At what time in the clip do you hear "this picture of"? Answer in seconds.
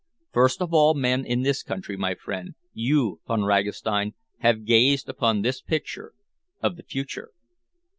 5.43-6.75